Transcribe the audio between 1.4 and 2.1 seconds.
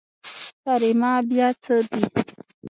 څه دي.